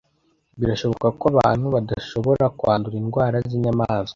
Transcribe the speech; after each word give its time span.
Birashoboka 0.59 1.07
ko 1.19 1.25
abantu 1.33 1.65
badashobora 1.75 2.45
kwandura 2.57 2.95
indwara 3.01 3.37
zinyamaswa. 3.49 4.09